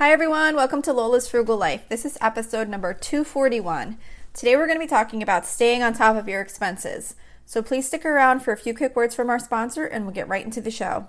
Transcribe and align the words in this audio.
Hi, 0.00 0.12
everyone. 0.12 0.56
Welcome 0.56 0.80
to 0.84 0.94
Lola's 0.94 1.28
Frugal 1.28 1.58
Life. 1.58 1.86
This 1.90 2.06
is 2.06 2.16
episode 2.22 2.70
number 2.70 2.94
241. 2.94 3.98
Today, 4.32 4.56
we're 4.56 4.66
going 4.66 4.78
to 4.78 4.86
be 4.86 4.88
talking 4.88 5.22
about 5.22 5.44
staying 5.44 5.82
on 5.82 5.92
top 5.92 6.16
of 6.16 6.26
your 6.26 6.40
expenses. 6.40 7.16
So, 7.44 7.60
please 7.60 7.86
stick 7.86 8.06
around 8.06 8.40
for 8.40 8.50
a 8.50 8.56
few 8.56 8.74
quick 8.74 8.96
words 8.96 9.14
from 9.14 9.28
our 9.28 9.38
sponsor, 9.38 9.84
and 9.84 10.06
we'll 10.06 10.14
get 10.14 10.26
right 10.26 10.42
into 10.42 10.62
the 10.62 10.70
show. 10.70 11.08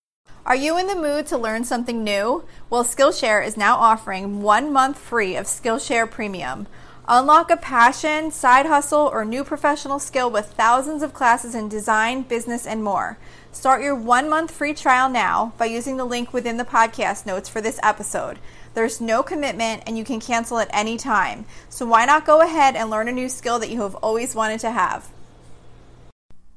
Are 0.43 0.55
you 0.55 0.75
in 0.75 0.87
the 0.87 0.95
mood 0.95 1.27
to 1.27 1.37
learn 1.37 1.65
something 1.65 2.03
new? 2.03 2.43
Well, 2.67 2.83
Skillshare 2.83 3.45
is 3.45 3.57
now 3.57 3.75
offering 3.75 4.41
one 4.41 4.73
month 4.73 4.97
free 4.97 5.35
of 5.35 5.45
Skillshare 5.45 6.09
Premium. 6.09 6.65
Unlock 7.07 7.51
a 7.51 7.57
passion, 7.57 8.31
side 8.31 8.65
hustle, 8.65 9.07
or 9.13 9.23
new 9.23 9.43
professional 9.43 9.99
skill 9.99 10.31
with 10.31 10.53
thousands 10.53 11.03
of 11.03 11.13
classes 11.13 11.53
in 11.53 11.69
design, 11.69 12.23
business, 12.23 12.65
and 12.65 12.83
more. 12.83 13.19
Start 13.51 13.83
your 13.83 13.93
one 13.93 14.31
month 14.31 14.49
free 14.49 14.73
trial 14.73 15.09
now 15.09 15.53
by 15.59 15.65
using 15.65 15.97
the 15.97 16.05
link 16.05 16.33
within 16.33 16.57
the 16.57 16.65
podcast 16.65 17.27
notes 17.27 17.47
for 17.47 17.61
this 17.61 17.79
episode. 17.83 18.39
There's 18.73 18.99
no 18.99 19.21
commitment 19.21 19.83
and 19.85 19.95
you 19.95 20.03
can 20.03 20.19
cancel 20.19 20.57
at 20.57 20.71
any 20.73 20.97
time. 20.97 21.45
So 21.69 21.85
why 21.85 22.05
not 22.05 22.25
go 22.25 22.41
ahead 22.41 22.75
and 22.75 22.89
learn 22.89 23.07
a 23.07 23.11
new 23.11 23.29
skill 23.29 23.59
that 23.59 23.69
you 23.69 23.81
have 23.83 23.95
always 23.95 24.33
wanted 24.33 24.61
to 24.61 24.71
have? 24.71 25.07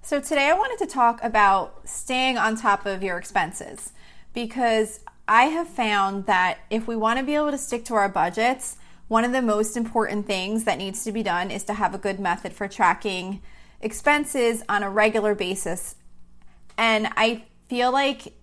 So, 0.05 0.21
today 0.21 0.51
I 0.51 0.53
wanted 0.53 0.85
to 0.85 0.93
talk 0.93 1.25
about 1.25 1.89
staying 1.89 2.37
on 2.37 2.59
top 2.59 2.85
of 2.85 3.03
your 3.03 3.17
expenses 3.17 3.95
because 4.35 5.01
I 5.27 5.45
have 5.45 5.67
found 5.67 6.27
that 6.27 6.59
if 6.69 6.87
we 6.87 6.95
want 6.95 7.19
to 7.21 7.25
be 7.25 7.35
able 7.35 7.53
to 7.53 7.57
stick 7.57 7.87
to 7.87 7.95
our 7.95 8.11
budgets, 8.11 8.77
one 9.09 9.25
of 9.25 9.33
the 9.33 9.41
most 9.41 9.79
important 9.79 10.27
things 10.27 10.65
that 10.65 10.77
needs 10.77 11.05
to 11.05 11.13
be 11.13 11.23
done 11.23 11.51
is 11.51 11.65
to 11.65 11.73
have 11.73 11.95
a 11.95 11.99
good 11.99 12.21
method 12.21 12.53
for 12.53 12.69
tracking 12.69 13.41
expenses 13.81 14.63
on 14.69 14.83
a 14.83 14.91
regular 14.91 15.35
basis. 15.35 15.95
And 16.77 17.09
I 17.17 17.47
feel 17.71 17.91
like 17.91 18.35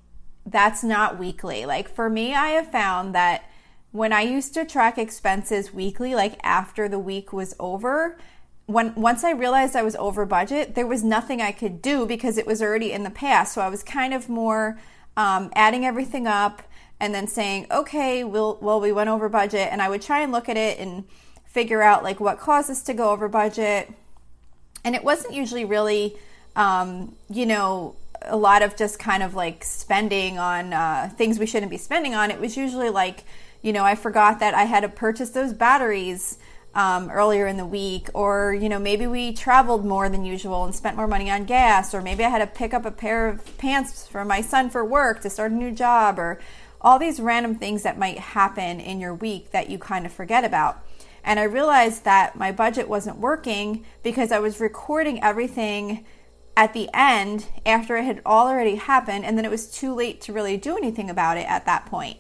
that's 0.48 0.84
not 0.84 1.20
weekly. 1.20 1.68
Like 1.68 1.88
for 1.88 2.09
me, 2.09 2.34
I 2.34 2.48
have 2.48 2.72
found 2.72 3.14
that 3.14 3.44
when 3.92 4.12
I 4.12 4.22
used 4.22 4.56
to 4.56 4.66
track 4.66 4.98
expenses 4.98 5.72
weekly, 5.72 6.16
like 6.16 6.40
after 6.42 6.90
the 6.90 6.98
week 6.98 7.31
was 7.31 7.53
over, 7.59 8.18
when 8.66 8.95
once 8.95 9.23
I 9.23 9.31
realized 9.31 9.76
I 9.76 9.84
was 9.84 9.95
over 9.95 10.26
budget, 10.26 10.76
there 10.76 10.88
was 10.88 11.04
nothing 11.04 11.42
I 11.42 11.52
could 11.52 11.81
do 11.81 12.06
because 12.06 12.38
it 12.38 12.48
was 12.48 12.62
already 12.62 12.92
in 12.92 13.03
the 13.03 13.09
past. 13.09 13.53
So 13.53 13.62
I 13.62 13.70
was 13.70 13.84
kind 13.84 14.14
of 14.14 14.30
more 14.30 14.80
um, 15.18 15.52
adding 15.56 15.86
everything 15.86 16.28
up 16.28 16.62
and 17.00 17.14
then 17.14 17.28
saying, 17.28 17.68
okay, 17.72 18.23
we'll, 18.23 18.59
we 18.80 18.92
went 18.92 19.09
over 19.09 19.28
budget, 19.28 19.70
and 19.72 19.81
I 19.81 19.90
would 19.90 20.03
try 20.03 20.22
and 20.22 20.31
look 20.31 20.48
at 20.48 20.56
it 20.56 20.78
and 20.78 21.03
figure 21.45 21.81
out 21.81 22.03
like 22.03 22.20
what 22.20 22.40
caused 22.40 22.70
us 22.70 22.84
to 22.84 22.94
go 22.94 23.09
over 23.09 23.28
budget. 23.28 23.92
And 24.86 24.96
it 24.96 25.03
wasn't 25.03 25.34
usually 25.34 25.66
really, 25.66 26.16
um, 26.56 27.16
you 27.30 27.46
know, 27.46 27.96
a 28.22 28.38
lot 28.38 28.62
of 28.62 28.75
just 28.75 29.00
kind 29.00 29.23
of 29.23 29.34
like 29.34 29.64
spending 29.64 30.38
on 30.38 30.73
uh, 30.73 31.09
things 31.18 31.40
we 31.40 31.48
shouldn't 31.48 31.72
be 31.72 31.78
spending 31.78 32.14
on. 32.14 32.30
It 32.30 32.40
was 32.40 32.56
usually 32.56 32.90
like, 32.90 33.23
you 33.64 33.73
know, 33.73 33.84
I 33.84 33.96
forgot 33.96 34.40
that 34.40 34.53
I 34.53 34.64
had 34.64 34.81
to 34.81 34.90
purchase 34.90 35.31
those 35.31 35.53
batteries 35.53 36.38
um, 36.73 37.09
earlier 37.11 37.47
in 37.47 37.58
the 37.58 37.66
week, 37.66 38.09
or 38.14 38.53
you 38.53 38.69
know 38.69 38.80
maybe 38.80 39.08
we 39.08 39.33
traveled 39.33 39.86
more 39.86 40.09
than 40.09 40.23
usual 40.23 40.64
and 40.64 40.73
spent 40.73 40.96
more 40.96 41.07
money 41.07 41.29
on 41.29 41.46
gas, 41.46 41.94
or 41.94 42.01
maybe 42.01 42.23
I 42.23 42.29
had 42.29 42.40
to 42.40 42.47
pick 42.47 42.73
up 42.73 42.85
a 42.85 42.91
pair 42.91 43.28
of 43.28 43.57
pants 43.57 44.07
for 44.07 44.23
my 44.23 44.41
son 44.41 44.69
for 44.69 44.84
work 44.85 45.22
to 45.22 45.29
start 45.29 45.51
a 45.51 45.56
new 45.56 45.72
job, 45.72 46.18
or 46.18 46.40
all 46.79 46.97
these 46.97 47.19
random 47.19 47.56
things 47.56 47.84
that 47.84 48.00
might 48.00 48.19
happen 48.19 48.79
in 48.79 49.00
your 49.00 49.13
week 49.13 49.51
that 49.51 49.69
you 49.69 49.78
kind 49.78 50.06
of 50.06 50.12
forget 50.12 50.44
about. 50.44 50.84
And 51.23 51.40
I 51.40 51.44
realized 51.44 52.06
that 52.06 52.35
my 52.35 52.51
budget 52.51 52.90
wasn't 52.90 53.17
working 53.17 53.85
because 54.01 54.31
I 54.31 54.40
was 54.40 54.59
recording 54.59 55.22
everything 55.22 56.06
at 56.57 56.73
the 56.73 56.90
end 56.94 57.46
after 57.66 57.96
it 57.97 58.06
had 58.06 58.22
already 58.25 58.75
happened, 58.75 59.25
and 59.25 59.38
then 59.38 59.46
it 59.46 59.51
was 59.51 59.72
too 59.72 59.94
late 59.94 60.22
to 60.22 60.34
really 60.34 60.57
do 60.57 60.78
anything 60.78 61.09
about 61.09 61.38
it 61.38 61.50
at 61.50 61.66
that 61.66 61.85
point. 61.85 62.17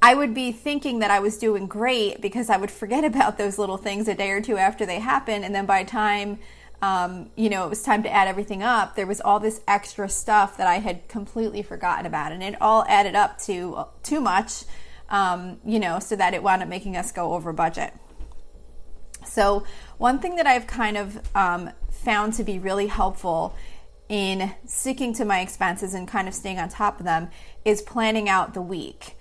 I 0.00 0.14
would 0.14 0.32
be 0.32 0.52
thinking 0.52 1.00
that 1.00 1.10
I 1.10 1.18
was 1.20 1.38
doing 1.38 1.66
great 1.66 2.20
because 2.20 2.50
I 2.50 2.56
would 2.56 2.70
forget 2.70 3.04
about 3.12 3.38
those 3.38 3.58
little 3.58 3.76
things 3.76 4.08
a 4.08 4.14
day 4.14 4.30
or 4.30 4.40
two 4.40 4.56
after 4.56 4.86
they 4.86 5.00
happen. 5.00 5.44
And 5.44 5.54
then 5.54 5.66
by 5.66 5.82
the 5.82 5.90
time, 5.90 6.38
um, 6.80 7.30
you 7.34 7.50
know, 7.50 7.64
it 7.64 7.70
was 7.70 7.82
time 7.82 8.04
to 8.04 8.12
add 8.12 8.28
everything 8.28 8.62
up, 8.62 8.94
there 8.94 9.06
was 9.06 9.20
all 9.20 9.40
this 9.40 9.60
extra 9.66 10.08
stuff 10.08 10.56
that 10.58 10.68
I 10.68 10.76
had 10.78 11.08
completely 11.08 11.62
forgotten 11.62 12.06
about. 12.06 12.30
And 12.30 12.42
it 12.42 12.60
all 12.60 12.84
added 12.88 13.16
up 13.16 13.38
to 13.42 13.84
too 14.04 14.20
much, 14.20 14.64
um, 15.08 15.58
you 15.64 15.80
know, 15.80 15.98
so 15.98 16.14
that 16.14 16.34
it 16.34 16.42
wound 16.42 16.62
up 16.62 16.68
making 16.68 16.96
us 16.96 17.10
go 17.10 17.32
over 17.32 17.52
budget. 17.52 17.92
So, 19.26 19.64
one 19.98 20.20
thing 20.20 20.36
that 20.36 20.46
I've 20.46 20.68
kind 20.68 20.96
of 20.96 21.20
um, 21.34 21.70
found 21.90 22.34
to 22.34 22.44
be 22.44 22.60
really 22.60 22.86
helpful 22.86 23.56
in 24.08 24.54
sticking 24.64 25.12
to 25.14 25.24
my 25.24 25.40
expenses 25.40 25.92
and 25.92 26.06
kind 26.06 26.28
of 26.28 26.34
staying 26.34 26.58
on 26.58 26.68
top 26.68 27.00
of 27.00 27.04
them 27.04 27.28
is 27.64 27.82
planning 27.82 28.28
out 28.28 28.54
the 28.54 28.62
week 28.62 29.17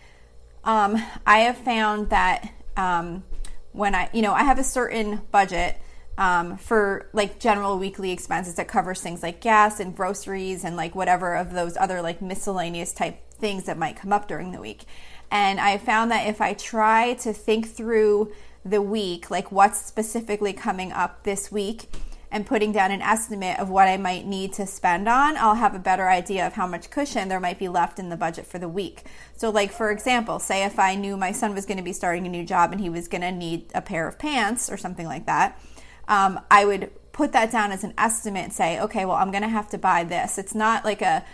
um, 0.67 1.01
I 1.25 1.39
have 1.39 1.57
found 1.57 2.09
that 2.09 2.51
um, 2.75 3.23
when 3.71 3.95
I, 3.95 4.09
you 4.13 4.21
know, 4.21 4.33
I 4.33 4.43
have 4.43 4.59
a 4.59 4.63
certain 4.63 5.21
budget 5.31 5.77
um, 6.17 6.57
for 6.57 7.09
like 7.13 7.39
general 7.39 7.79
weekly 7.79 8.11
expenses 8.11 8.55
that 8.55 8.67
covers 8.67 8.99
things 8.99 9.23
like 9.23 9.39
gas 9.39 9.79
and 9.79 9.95
groceries 9.95 10.65
and 10.65 10.75
like 10.75 10.93
whatever 10.93 11.35
of 11.35 11.53
those 11.53 11.77
other 11.77 12.01
like 12.01 12.21
miscellaneous 12.21 12.91
type 12.91 13.17
things 13.31 13.63
that 13.63 13.77
might 13.77 13.95
come 13.95 14.11
up 14.11 14.27
during 14.27 14.51
the 14.51 14.59
week. 14.59 14.83
And 15.31 15.59
I 15.59 15.77
found 15.77 16.11
that 16.11 16.27
if 16.27 16.41
I 16.41 16.53
try 16.53 17.13
to 17.15 17.31
think 17.31 17.69
through 17.69 18.33
the 18.65 18.81
week, 18.81 19.31
like 19.31 19.51
what's 19.53 19.79
specifically 19.85 20.51
coming 20.51 20.91
up 20.91 21.23
this 21.23 21.49
week, 21.49 21.85
and 22.31 22.45
putting 22.45 22.71
down 22.71 22.91
an 22.91 23.01
estimate 23.01 23.59
of 23.59 23.69
what 23.69 23.87
I 23.87 23.97
might 23.97 24.25
need 24.25 24.53
to 24.53 24.67
spend 24.67 25.07
on, 25.07 25.37
I'll 25.37 25.55
have 25.55 25.75
a 25.75 25.79
better 25.79 26.09
idea 26.09 26.45
of 26.45 26.53
how 26.53 26.67
much 26.67 26.89
cushion 26.89 27.29
there 27.29 27.39
might 27.39 27.59
be 27.59 27.69
left 27.69 27.99
in 27.99 28.09
the 28.09 28.17
budget 28.17 28.45
for 28.45 28.59
the 28.59 28.67
week. 28.67 29.03
So, 29.35 29.49
like 29.49 29.71
for 29.71 29.91
example, 29.91 30.39
say 30.39 30.65
if 30.65 30.77
I 30.77 30.95
knew 30.95 31.15
my 31.15 31.31
son 31.31 31.55
was 31.55 31.65
going 31.65 31.77
to 31.77 31.83
be 31.83 31.93
starting 31.93 32.25
a 32.25 32.29
new 32.29 32.43
job 32.43 32.71
and 32.71 32.81
he 32.81 32.89
was 32.89 33.07
going 33.07 33.21
to 33.21 33.31
need 33.31 33.71
a 33.73 33.81
pair 33.81 34.07
of 34.07 34.19
pants 34.19 34.69
or 34.69 34.77
something 34.77 35.05
like 35.05 35.25
that, 35.25 35.61
um, 36.07 36.39
I 36.51 36.65
would 36.65 36.91
put 37.13 37.31
that 37.31 37.51
down 37.51 37.71
as 37.71 37.83
an 37.83 37.93
estimate 37.97 38.51
say, 38.51 38.79
okay, 38.79 39.05
well, 39.05 39.15
I'm 39.15 39.31
going 39.31 39.43
to 39.43 39.49
have 39.49 39.69
to 39.69 39.77
buy 39.77 40.03
this. 40.03 40.37
It's 40.37 40.53
not 40.55 40.85
like 40.85 41.01
a 41.01 41.25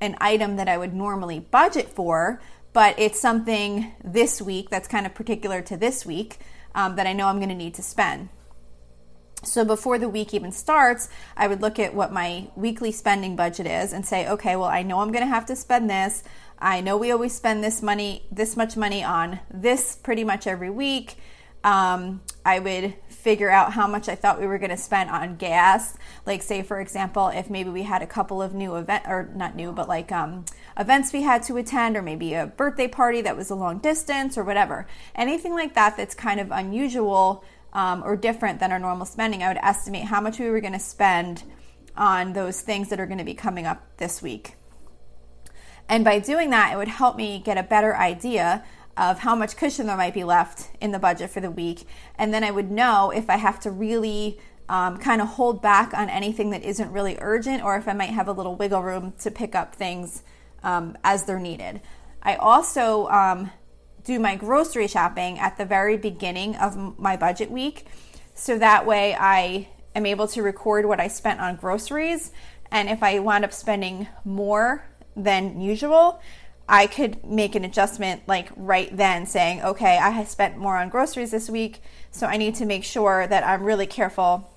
an 0.00 0.16
item 0.20 0.56
that 0.56 0.68
I 0.68 0.76
would 0.76 0.92
normally 0.92 1.38
budget 1.38 1.88
for, 1.88 2.40
but 2.72 2.98
it's 2.98 3.20
something 3.20 3.92
this 4.02 4.42
week 4.42 4.68
that's 4.68 4.88
kind 4.88 5.06
of 5.06 5.14
particular 5.14 5.62
to 5.62 5.76
this 5.76 6.04
week 6.04 6.38
um, 6.74 6.96
that 6.96 7.06
I 7.06 7.12
know 7.12 7.28
I'm 7.28 7.36
going 7.36 7.50
to 7.50 7.54
need 7.54 7.74
to 7.74 7.82
spend. 7.82 8.28
So 9.44 9.64
before 9.64 9.98
the 9.98 10.08
week 10.08 10.34
even 10.34 10.52
starts, 10.52 11.08
I 11.36 11.48
would 11.48 11.60
look 11.60 11.78
at 11.78 11.94
what 11.94 12.12
my 12.12 12.48
weekly 12.54 12.92
spending 12.92 13.34
budget 13.34 13.66
is 13.66 13.92
and 13.92 14.06
say, 14.06 14.28
okay, 14.28 14.54
well, 14.54 14.68
I 14.68 14.82
know 14.82 15.00
I'm 15.00 15.10
going 15.10 15.24
to 15.24 15.34
have 15.34 15.46
to 15.46 15.56
spend 15.56 15.90
this. 15.90 16.22
I 16.58 16.80
know 16.80 16.96
we 16.96 17.10
always 17.10 17.34
spend 17.34 17.64
this 17.64 17.82
money, 17.82 18.24
this 18.30 18.56
much 18.56 18.76
money 18.76 19.02
on 19.02 19.40
this 19.52 19.96
pretty 19.96 20.22
much 20.22 20.46
every 20.46 20.70
week. 20.70 21.16
Um, 21.64 22.22
I 22.44 22.58
would 22.58 22.94
figure 23.08 23.50
out 23.50 23.72
how 23.72 23.86
much 23.86 24.08
I 24.08 24.14
thought 24.16 24.40
we 24.40 24.46
were 24.46 24.58
going 24.58 24.70
to 24.70 24.76
spend 24.76 25.10
on 25.10 25.36
gas. 25.36 25.96
Like, 26.26 26.42
say, 26.42 26.62
for 26.62 26.80
example, 26.80 27.28
if 27.28 27.50
maybe 27.50 27.70
we 27.70 27.82
had 27.82 28.02
a 28.02 28.06
couple 28.06 28.42
of 28.42 28.54
new 28.54 28.76
event 28.76 29.04
or 29.06 29.30
not 29.34 29.54
new, 29.54 29.70
but 29.72 29.88
like 29.88 30.10
um, 30.10 30.44
events 30.76 31.12
we 31.12 31.22
had 31.22 31.42
to 31.44 31.56
attend, 31.56 31.96
or 31.96 32.02
maybe 32.02 32.34
a 32.34 32.46
birthday 32.46 32.88
party 32.88 33.20
that 33.22 33.36
was 33.36 33.50
a 33.50 33.54
long 33.54 33.78
distance, 33.78 34.36
or 34.36 34.42
whatever. 34.42 34.86
Anything 35.14 35.52
like 35.52 35.74
that 35.74 35.96
that's 35.96 36.14
kind 36.16 36.40
of 36.40 36.50
unusual 36.50 37.44
um, 37.72 38.02
or 38.04 38.16
different 38.16 38.60
than 38.60 38.72
our 38.72 38.78
normal 38.78 39.06
spending, 39.06 39.42
I 39.42 39.48
would 39.48 39.58
estimate 39.62 40.04
how 40.04 40.20
much 40.20 40.38
we 40.38 40.50
were 40.50 40.60
going 40.60 40.72
to 40.72 40.78
spend 40.78 41.42
on 41.96 42.32
those 42.32 42.60
things 42.60 42.88
that 42.90 43.00
are 43.00 43.06
going 43.06 43.18
to 43.18 43.24
be 43.24 43.34
coming 43.34 43.66
up 43.66 43.96
this 43.98 44.22
week. 44.22 44.54
And 45.88 46.04
by 46.04 46.18
doing 46.18 46.50
that, 46.50 46.72
it 46.72 46.76
would 46.76 46.88
help 46.88 47.16
me 47.16 47.42
get 47.44 47.58
a 47.58 47.62
better 47.62 47.96
idea 47.96 48.64
of 48.96 49.18
how 49.18 49.34
much 49.34 49.56
cushion 49.56 49.86
there 49.86 49.96
might 49.96 50.14
be 50.14 50.24
left 50.24 50.68
in 50.80 50.92
the 50.92 50.98
budget 50.98 51.30
for 51.30 51.40
the 51.40 51.50
week. 51.50 51.86
And 52.16 52.32
then 52.32 52.44
I 52.44 52.50
would 52.50 52.70
know 52.70 53.10
if 53.10 53.28
I 53.30 53.36
have 53.36 53.60
to 53.60 53.70
really 53.70 54.38
um, 54.68 54.98
kind 54.98 55.20
of 55.20 55.28
hold 55.28 55.60
back 55.60 55.92
on 55.94 56.08
anything 56.08 56.50
that 56.50 56.62
isn't 56.62 56.92
really 56.92 57.16
urgent 57.20 57.62
or 57.62 57.76
if 57.76 57.88
I 57.88 57.94
might 57.94 58.10
have 58.10 58.28
a 58.28 58.32
little 58.32 58.54
wiggle 58.54 58.82
room 58.82 59.12
to 59.20 59.30
pick 59.30 59.54
up 59.54 59.74
things 59.74 60.22
um, 60.62 60.96
as 61.04 61.24
they're 61.24 61.40
needed. 61.40 61.80
I 62.22 62.36
also 62.36 63.08
um, 63.08 63.50
do 64.04 64.18
my 64.18 64.36
grocery 64.36 64.88
shopping 64.88 65.38
at 65.38 65.56
the 65.56 65.64
very 65.64 65.96
beginning 65.96 66.56
of 66.56 66.98
my 66.98 67.16
budget 67.16 67.50
week. 67.50 67.86
So 68.34 68.58
that 68.58 68.86
way 68.86 69.14
I 69.14 69.68
am 69.94 70.06
able 70.06 70.26
to 70.28 70.42
record 70.42 70.86
what 70.86 71.00
I 71.00 71.08
spent 71.08 71.40
on 71.40 71.56
groceries. 71.56 72.32
And 72.70 72.88
if 72.88 73.02
I 73.02 73.18
wind 73.18 73.44
up 73.44 73.52
spending 73.52 74.08
more 74.24 74.84
than 75.14 75.60
usual, 75.60 76.20
I 76.68 76.86
could 76.86 77.24
make 77.24 77.54
an 77.54 77.64
adjustment 77.64 78.22
like 78.26 78.48
right 78.56 78.96
then 78.96 79.26
saying, 79.26 79.62
okay, 79.62 79.98
I 79.98 80.10
have 80.10 80.28
spent 80.28 80.56
more 80.56 80.76
on 80.76 80.88
groceries 80.88 81.30
this 81.30 81.50
week, 81.50 81.82
so 82.10 82.26
I 82.26 82.36
need 82.36 82.54
to 82.56 82.64
make 82.64 82.84
sure 82.84 83.26
that 83.26 83.44
I'm 83.44 83.62
really 83.62 83.86
careful 83.86 84.50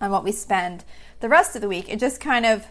on 0.00 0.10
what 0.10 0.24
we 0.24 0.32
spend 0.32 0.84
the 1.20 1.28
rest 1.28 1.54
of 1.54 1.62
the 1.62 1.68
week. 1.68 1.90
It 1.90 1.98
just 1.98 2.20
kind 2.20 2.46
of 2.46 2.66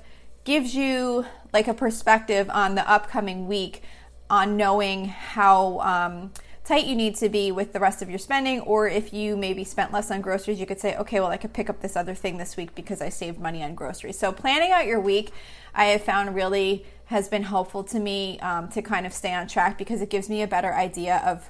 gives 0.46 0.74
you 0.74 1.26
like 1.54 1.68
a 1.68 1.74
perspective 1.74 2.50
on 2.50 2.76
the 2.76 2.90
upcoming 2.90 3.48
week 3.48 3.84
on 4.30 4.58
knowing 4.58 5.06
how 5.06 5.80
um, 5.80 6.32
tight 6.64 6.86
you 6.86 6.96
need 6.96 7.16
to 7.16 7.30
be 7.30 7.52
with 7.52 7.74
the 7.74 7.80
rest 7.80 8.02
of 8.02 8.10
your 8.10 8.20
spending, 8.20 8.60
or 8.62 8.88
if 8.88 9.12
you 9.14 9.36
maybe 9.36 9.64
spent 9.64 9.92
less 9.92 10.12
on 10.12 10.22
groceries, 10.22 10.60
you 10.60 10.66
could 10.66 10.80
say, 10.80 10.96
okay, 10.98 11.20
well, 11.20 11.30
I 11.30 11.38
could 11.38 11.54
pick 11.54 11.70
up 11.70 11.82
this 11.82 11.96
other 11.96 12.14
thing 12.14 12.38
this 12.38 12.56
week 12.56 12.76
because 12.76 13.02
I 13.02 13.10
saved 13.10 13.40
money 13.40 13.64
on 13.64 13.74
groceries. 13.74 14.20
So, 14.20 14.32
planning 14.32 14.72
out 14.72 14.86
your 14.86 15.00
week, 15.00 15.32
I 15.74 15.86
have 15.86 16.04
found 16.04 16.36
really 16.36 16.86
has 17.06 17.28
been 17.28 17.42
helpful 17.42 17.84
to 17.84 18.00
me 18.00 18.40
um, 18.42 18.70
to 18.70 18.84
kind 18.84 19.08
of 19.08 19.14
stay 19.14 19.34
on 19.34 19.48
track 19.48 19.80
because 19.80 20.02
it 20.02 20.12
gives 20.12 20.30
me 20.30 20.44
a 20.44 20.48
better 20.48 20.72
idea 20.74 21.24
of 21.26 21.50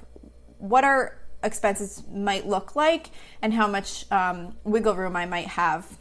what 0.56 0.84
our 0.84 1.18
expenses 1.42 2.02
might 2.10 2.46
look 2.46 2.74
like 2.74 3.10
and 3.42 3.52
how 3.52 3.66
much 3.66 4.10
um, 4.10 4.56
wiggle 4.64 4.94
room 4.94 5.16
I 5.16 5.26
might 5.26 5.48
have 5.48 5.98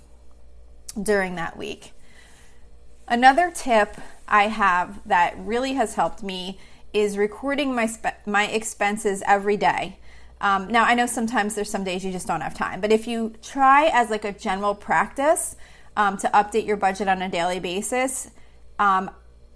during 1.01 1.35
that 1.35 1.57
week. 1.57 1.91
Another 3.07 3.51
tip 3.53 3.97
I 4.29 4.43
have 4.47 5.01
that 5.07 5.35
really 5.37 5.73
has 5.73 5.95
helped 5.95 6.23
me 6.23 6.59
is 6.93 7.17
recording 7.17 7.75
my 7.75 7.89
my 8.25 8.47
expenses 8.47 9.21
every 9.25 9.57
day. 9.57 9.99
Um, 10.41 10.71
now 10.71 10.85
I 10.85 10.95
know 10.95 11.05
sometimes 11.05 11.55
there's 11.55 11.69
some 11.69 11.83
days 11.83 12.05
you 12.05 12.11
just 12.11 12.27
don't 12.27 12.41
have 12.41 12.53
time, 12.53 12.79
but 12.79 12.91
if 12.91 13.07
you 13.07 13.33
try 13.41 13.89
as 13.93 14.09
like 14.09 14.23
a 14.23 14.31
general 14.31 14.73
practice 14.73 15.55
um, 15.97 16.17
to 16.17 16.27
update 16.29 16.65
your 16.65 16.77
budget 16.77 17.07
on 17.07 17.21
a 17.21 17.29
daily 17.29 17.59
basis, 17.59 18.31
um, 18.77 19.11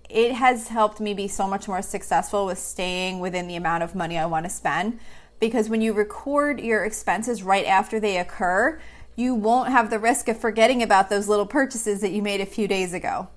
it 0.10 0.34
has 0.34 0.68
helped 0.68 1.00
me 1.00 1.14
be 1.14 1.28
so 1.28 1.48
much 1.48 1.68
more 1.68 1.81
successful 1.81 2.46
with 2.46 2.60
staying 2.60 3.19
within 3.19 3.48
the 3.48 3.56
amount 3.56 3.84
of 3.84 3.96
money 3.96 4.18
I 4.18 4.26
want 4.26 4.46
to 4.46 4.50
spend. 4.50 5.00
Because 5.40 5.69
when 5.69 5.81
you 5.81 5.94
record 5.94 6.60
your 6.60 6.84
expenses 6.84 7.44
right 7.44 7.66
after 7.66 8.00
they 8.00 8.18
occur, 8.18 8.80
you 9.16 9.34
won't 9.34 9.69
have 9.69 9.90
the 9.90 10.00
risk 10.00 10.28
of 10.28 10.40
forgetting 10.40 10.84
about 10.84 11.10
those 11.10 11.28
little 11.28 11.46
purchases 11.46 12.02
that 12.02 12.12
you 12.12 12.22
made 12.22 12.42
a 12.42 12.46
few 12.46 12.68
days 12.68 12.94
ago 12.94 13.30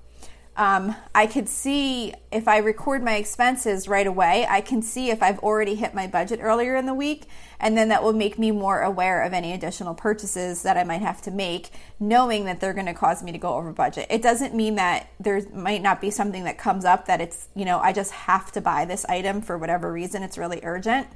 um, 0.57 0.95
I 1.13 1.27
could 1.27 1.47
see 1.47 2.15
if 2.31 2.47
I 2.47 2.57
record 2.57 3.03
my 3.03 3.15
expenses 3.15 3.87
right 3.87 4.07
away, 4.07 4.47
I 4.49 4.61
can 4.61 4.81
see 4.81 5.11
if 5.11 5.21
I've 5.21 5.37
already 5.39 5.75
hit 5.75 5.93
my 5.93 6.07
budget 6.07 6.39
earlier 6.41 6.75
in 6.75 6.87
the 6.87 6.95
week, 6.95 7.25
and 7.59 7.77
then 7.77 7.89
that 7.89 8.01
will 8.01 8.13
make 8.13 8.39
me 8.39 8.49
more 8.49 8.81
aware 8.81 9.21
of 9.21 9.33
any 9.33 9.53
additional 9.53 9.93
purchases 9.93 10.63
that 10.63 10.75
I 10.75 10.83
might 10.83 11.03
have 11.03 11.21
to 11.23 11.31
make, 11.31 11.69
knowing 11.99 12.45
that 12.45 12.59
they're 12.59 12.73
going 12.73 12.87
to 12.87 12.95
cause 12.95 13.21
me 13.21 13.31
to 13.31 13.37
go 13.37 13.53
over 13.53 13.71
budget. 13.71 14.07
It 14.09 14.23
doesn't 14.23 14.55
mean 14.55 14.75
that 14.75 15.11
there 15.19 15.43
might 15.53 15.83
not 15.83 16.01
be 16.01 16.09
something 16.09 16.43
that 16.45 16.57
comes 16.57 16.85
up 16.85 17.05
that 17.05 17.21
it's, 17.21 17.49
you 17.55 17.63
know, 17.63 17.77
I 17.77 17.93
just 17.93 18.11
have 18.11 18.51
to 18.53 18.61
buy 18.61 18.85
this 18.85 19.05
item 19.05 19.41
for 19.41 19.59
whatever 19.59 19.93
reason, 19.93 20.23
it's 20.23 20.39
really 20.39 20.61
urgent. 20.63 21.07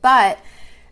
But 0.00 0.38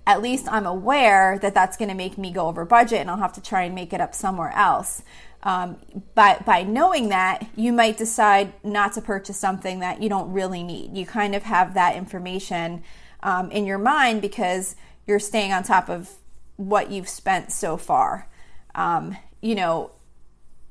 at 0.06 0.20
least 0.20 0.46
I'm 0.50 0.66
aware 0.66 1.38
that 1.40 1.54
that's 1.54 1.78
going 1.78 1.88
to 1.88 1.94
make 1.94 2.18
me 2.18 2.30
go 2.30 2.48
over 2.48 2.66
budget 2.66 3.00
and 3.00 3.10
I'll 3.10 3.16
have 3.16 3.32
to 3.32 3.42
try 3.42 3.62
and 3.62 3.74
make 3.74 3.92
it 3.92 4.00
up 4.00 4.14
somewhere 4.14 4.52
else. 4.54 5.02
Um, 5.46 5.76
by, 6.16 6.42
by 6.44 6.64
knowing 6.64 7.10
that, 7.10 7.46
you 7.54 7.72
might 7.72 7.96
decide 7.96 8.52
not 8.64 8.94
to 8.94 9.00
purchase 9.00 9.38
something 9.38 9.78
that 9.78 10.02
you 10.02 10.08
don't 10.08 10.32
really 10.32 10.64
need. 10.64 10.96
You 10.96 11.06
kind 11.06 11.36
of 11.36 11.44
have 11.44 11.74
that 11.74 11.94
information 11.94 12.82
um, 13.22 13.52
in 13.52 13.64
your 13.64 13.78
mind 13.78 14.22
because 14.22 14.74
you're 15.06 15.20
staying 15.20 15.52
on 15.52 15.62
top 15.62 15.88
of 15.88 16.10
what 16.56 16.90
you've 16.90 17.08
spent 17.08 17.52
so 17.52 17.76
far. 17.76 18.28
Um, 18.74 19.16
you 19.40 19.54
know, 19.54 19.92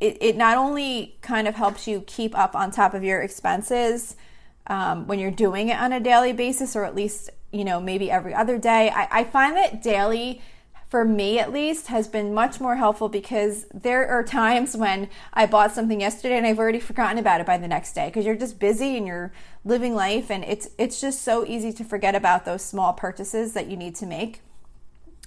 it, 0.02 0.18
it 0.20 0.36
not 0.36 0.58
only 0.58 1.16
kind 1.22 1.48
of 1.48 1.56
helps 1.56 1.88
you 1.88 2.04
keep 2.06 2.38
up 2.38 2.54
on 2.54 2.70
top 2.70 2.94
of 2.94 3.02
your 3.02 3.22
expenses 3.22 4.18
um, 4.68 5.08
when 5.08 5.20
you're 5.20 5.32
doing 5.32 5.70
it 5.70 5.80
on 5.80 5.94
a 5.94 6.02
daily 6.02 6.34
basis, 6.34 6.76
or 6.76 6.84
at 6.84 6.94
least, 6.94 7.30
you 7.50 7.64
know, 7.64 7.80
maybe 7.80 8.12
every 8.12 8.34
other 8.34 8.58
day. 8.58 8.90
I, 8.94 9.08
I 9.20 9.24
find 9.24 9.56
that 9.56 9.82
daily 9.82 10.42
for 10.96 11.04
me 11.04 11.40
at 11.40 11.52
least, 11.52 11.88
has 11.88 12.08
been 12.08 12.34
much 12.34 12.62
more 12.62 12.78
helpful 12.78 13.10
because 13.10 13.66
there 13.74 14.08
are 14.08 14.24
times 14.24 14.78
when 14.78 15.10
I 15.34 15.46
bought 15.46 15.74
something 15.74 16.00
yesterday 16.00 16.38
and 16.38 16.48
I've 16.48 16.58
already 16.58 16.80
forgotten 16.80 17.18
about 17.18 17.42
it 17.42 17.46
by 17.46 17.58
the 17.58 17.68
next 17.68 17.92
day 17.92 18.06
because 18.06 18.26
you're 18.26 18.38
just 18.38 18.60
busy 18.60 18.96
and 18.96 19.06
you're 19.06 19.34
living 19.66 19.94
life 19.94 20.32
and 20.32 20.46
it's 20.46 20.70
it's 20.78 21.02
just 21.02 21.22
so 21.22 21.46
easy 21.46 21.74
to 21.74 21.84
forget 21.84 22.16
about 22.16 22.46
those 22.46 22.64
small 22.64 22.94
purchases 22.94 23.52
that 23.56 23.68
you 23.68 23.76
need 23.76 23.94
to 23.96 24.06
make. 24.06 24.40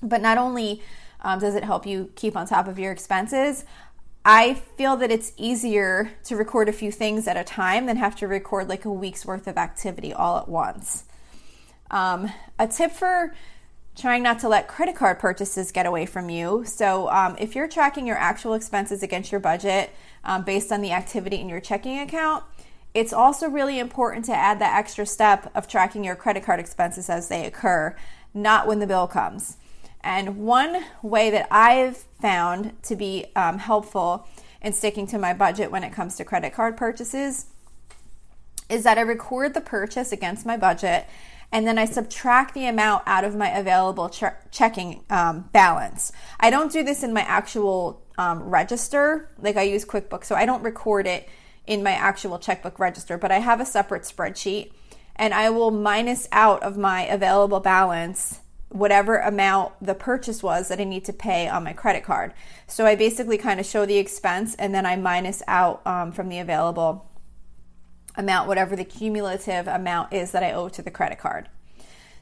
But 0.02 0.22
not 0.22 0.38
only 0.38 0.80
um, 1.20 1.38
does 1.38 1.54
it 1.54 1.64
help 1.64 1.84
you 1.84 2.12
keep 2.16 2.34
on 2.34 2.46
top 2.46 2.66
of 2.66 2.78
your 2.78 2.90
expenses, 2.90 3.66
I 4.24 4.54
feel 4.54 4.96
that 4.96 5.10
it's 5.10 5.34
easier 5.36 6.12
to 6.24 6.36
record 6.36 6.70
a 6.70 6.72
few 6.72 6.90
things 6.90 7.28
at 7.28 7.36
a 7.36 7.44
time 7.44 7.84
than 7.84 7.98
have 7.98 8.16
to 8.20 8.26
record 8.26 8.70
like 8.70 8.86
a 8.86 8.90
week's 8.90 9.26
worth 9.26 9.46
of 9.46 9.58
activity 9.58 10.14
all 10.14 10.38
at 10.38 10.48
once. 10.48 11.04
Um, 11.90 12.32
a 12.58 12.66
tip 12.66 12.90
for 12.90 13.34
trying 13.98 14.22
not 14.22 14.38
to 14.38 14.48
let 14.48 14.68
credit 14.68 14.94
card 14.94 15.18
purchases 15.18 15.72
get 15.72 15.84
away 15.84 16.06
from 16.06 16.30
you. 16.30 16.64
So, 16.64 17.10
um, 17.10 17.36
if 17.38 17.54
you're 17.54 17.68
tracking 17.68 18.06
your 18.06 18.16
actual 18.16 18.54
expenses 18.54 19.02
against 19.02 19.32
your 19.32 19.40
budget 19.40 19.90
um, 20.24 20.44
based 20.44 20.70
on 20.70 20.80
the 20.80 20.92
activity 20.92 21.36
in 21.36 21.48
your 21.48 21.60
checking 21.60 21.98
account, 21.98 22.44
it's 22.94 23.12
also 23.12 23.48
really 23.48 23.78
important 23.78 24.24
to 24.26 24.32
add 24.32 24.60
that 24.60 24.76
extra 24.76 25.04
step 25.04 25.50
of 25.54 25.68
tracking 25.68 26.04
your 26.04 26.16
credit 26.16 26.44
card 26.44 26.60
expenses 26.60 27.10
as 27.10 27.28
they 27.28 27.44
occur, 27.44 27.96
not 28.32 28.66
when 28.66 28.78
the 28.78 28.86
bill 28.86 29.06
comes. 29.06 29.56
And 30.00 30.38
one 30.38 30.84
way 31.02 31.30
that 31.30 31.48
I've 31.50 31.96
found 32.20 32.80
to 32.84 32.96
be 32.96 33.26
um, 33.34 33.58
helpful 33.58 34.26
in 34.62 34.72
sticking 34.72 35.06
to 35.08 35.18
my 35.18 35.34
budget 35.34 35.70
when 35.70 35.84
it 35.84 35.92
comes 35.92 36.16
to 36.16 36.24
credit 36.24 36.54
card 36.54 36.76
purchases 36.76 37.46
is 38.68 38.84
that 38.84 38.98
I 38.98 39.02
record 39.02 39.54
the 39.54 39.60
purchase 39.60 40.12
against 40.12 40.46
my 40.46 40.56
budget 40.56 41.06
and 41.50 41.66
then 41.66 41.78
I 41.78 41.84
subtract 41.86 42.54
the 42.54 42.66
amount 42.66 43.04
out 43.06 43.24
of 43.24 43.34
my 43.34 43.48
available 43.48 44.08
ch- 44.08 44.24
checking 44.50 45.04
um, 45.10 45.48
balance. 45.52 46.12
I 46.38 46.50
don't 46.50 46.72
do 46.72 46.82
this 46.82 47.02
in 47.02 47.12
my 47.12 47.22
actual 47.22 48.02
um, 48.18 48.42
register, 48.42 49.30
like 49.38 49.56
I 49.56 49.62
use 49.62 49.84
QuickBooks, 49.84 50.24
so 50.24 50.34
I 50.34 50.44
don't 50.44 50.62
record 50.62 51.06
it 51.06 51.28
in 51.66 51.82
my 51.82 51.92
actual 51.92 52.38
checkbook 52.38 52.78
register, 52.78 53.16
but 53.18 53.30
I 53.30 53.38
have 53.38 53.60
a 53.60 53.66
separate 53.66 54.02
spreadsheet 54.02 54.72
and 55.16 55.34
I 55.34 55.50
will 55.50 55.70
minus 55.70 56.28
out 56.32 56.62
of 56.62 56.76
my 56.76 57.02
available 57.02 57.60
balance 57.60 58.40
whatever 58.70 59.16
amount 59.18 59.72
the 59.80 59.94
purchase 59.94 60.42
was 60.42 60.68
that 60.68 60.80
I 60.80 60.84
need 60.84 61.04
to 61.06 61.12
pay 61.12 61.48
on 61.48 61.64
my 61.64 61.72
credit 61.72 62.04
card. 62.04 62.34
So 62.66 62.84
I 62.84 62.96
basically 62.96 63.38
kind 63.38 63.58
of 63.60 63.66
show 63.66 63.86
the 63.86 63.96
expense 63.96 64.54
and 64.56 64.74
then 64.74 64.84
I 64.84 64.96
minus 64.96 65.42
out 65.46 65.86
um, 65.86 66.12
from 66.12 66.28
the 66.28 66.38
available 66.38 67.07
amount, 68.18 68.48
whatever 68.48 68.76
the 68.76 68.84
cumulative 68.84 69.66
amount 69.66 70.12
is 70.12 70.32
that 70.32 70.42
I 70.42 70.52
owe 70.52 70.68
to 70.68 70.82
the 70.82 70.90
credit 70.90 71.18
card. 71.18 71.48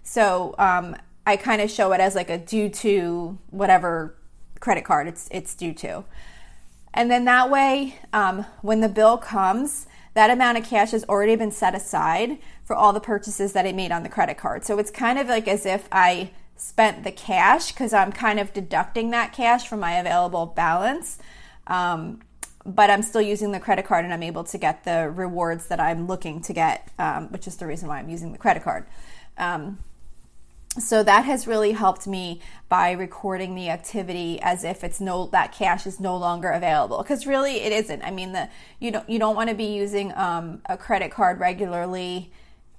So 0.05 0.55
um, 0.59 0.95
I 1.27 1.37
kind 1.37 1.61
of 1.61 1.71
show 1.71 1.91
it 1.93 2.01
as 2.01 2.15
like 2.15 2.31
a 2.31 2.39
due 2.39 2.69
to 2.69 3.39
whatever 3.51 4.15
credit 4.61 4.85
card 4.85 5.09
it's 5.09 5.29
it's 5.33 5.55
due 5.55 5.75
to, 5.75 6.05
and 6.95 7.11
then 7.11 7.25
that 7.25 7.51
way, 7.51 7.99
um, 8.13 8.47
when 8.63 8.81
the 8.81 8.89
bill 8.89 9.19
comes, 9.19 9.87
that 10.15 10.31
amount 10.31 10.59
of 10.59 10.65
cash 10.65 10.93
has 10.93 11.05
already 11.05 11.37
been 11.37 11.51
set 11.51 11.75
aside 11.75 12.39
for 12.65 12.75
all 12.75 12.93
the 12.93 13.01
purchases 13.01 13.53
that 13.53 13.67
I 13.67 13.73
made 13.73 13.93
on 13.93 14.03
the 14.03 14.09
credit 14.09 14.39
card. 14.39 14.65
So 14.65 14.79
it's 14.79 14.91
kind 14.91 15.19
of 15.19 15.29
like 15.29 15.47
as 15.47 15.67
if 15.67 15.89
I 15.93 16.31
spent 16.57 17.05
the 17.05 17.13
cash 17.13 17.73
because 17.73 17.93
I'm 17.93 18.13
kind 18.13 18.41
of 18.41 18.53
deducting 18.53 19.11
that 19.11 19.33
cash 19.33 19.69
from 19.69 19.81
my 19.81 19.93
available 19.99 20.47
balance. 20.47 21.19
Um, 21.67 22.21
but 22.67 22.91
I'm 22.91 23.03
still 23.03 23.23
using 23.23 23.53
the 23.53 23.61
credit 23.61 23.87
card 23.87 24.05
and 24.05 24.13
I'm 24.13 24.23
able 24.23 24.45
to 24.45 24.59
get 24.59 24.85
the 24.85 25.11
rewards 25.15 25.67
that 25.69 25.79
I'm 25.79 26.07
looking 26.07 26.41
to 26.43 26.53
get, 26.53 26.89
um, 26.99 27.29
which 27.29 27.47
is 27.47 27.57
the 27.57 27.67
reason 27.67 27.89
why 27.89 27.99
I'm 27.99 28.09
using 28.09 28.33
the 28.33 28.39
credit 28.39 28.65
card. 28.65 28.87
Um, 29.39 29.79
so 30.79 31.03
that 31.03 31.25
has 31.25 31.47
really 31.47 31.73
helped 31.73 32.07
me 32.07 32.41
by 32.69 32.91
recording 32.91 33.55
the 33.55 33.71
activity 33.71 34.39
as 34.43 34.63
if 34.65 34.85
it's 34.85 35.01
no 35.01 35.27
that 35.29 35.53
cash 35.53 35.87
is 35.87 36.01
no 36.01 36.17
longer 36.17 36.51
available 36.51 36.99
because 36.99 37.27
really 37.27 37.63
it 37.63 37.73
isn't. 37.73 38.03
I 38.03 38.11
mean 38.11 38.33
the 38.33 38.51
you 38.79 38.91
don't 38.91 39.09
you 39.09 39.19
don't 39.19 39.37
want 39.37 39.49
to 39.49 39.55
be 39.55 39.65
using 39.65 40.13
um, 40.15 40.61
a 40.67 40.77
credit 40.77 41.11
card 41.11 41.41
regularly 41.41 42.31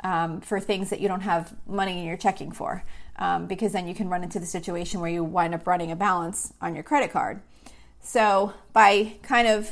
um, 0.04 0.42
for 0.42 0.60
things 0.60 0.92
that 0.92 1.00
you 1.00 1.08
don't 1.08 1.22
have 1.22 1.56
money 1.66 2.00
in 2.00 2.06
your 2.06 2.18
checking 2.18 2.52
for 2.52 2.84
um, 3.18 3.48
because 3.48 3.72
then 3.72 3.88
you 3.88 3.96
can 3.96 4.10
run 4.10 4.24
into 4.24 4.40
the 4.40 4.46
situation 4.46 5.02
where 5.02 5.10
you 5.10 5.24
wind 5.24 5.56
up 5.56 5.66
running 5.66 5.92
a 5.92 5.96
balance 5.96 6.54
on 6.62 6.76
your 6.76 6.84
credit 6.84 7.12
card. 7.12 7.42
So 8.08 8.54
by 8.72 9.16
kind 9.22 9.50
of 9.50 9.70